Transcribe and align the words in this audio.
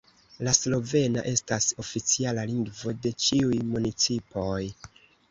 La 0.45 0.51
slovena 0.57 1.23
estas 1.31 1.67
oficiala 1.83 2.45
lingvo 2.51 2.93
de 3.03 3.11
ĉiuj 3.27 3.59
municipoj. 3.75 4.57